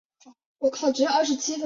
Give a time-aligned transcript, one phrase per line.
[0.59, 1.59] 维雷库尔。